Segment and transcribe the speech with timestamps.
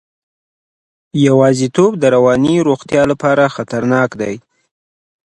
[1.27, 4.35] یوازیتوب د رواني روغتیا لپاره خطرناک دی.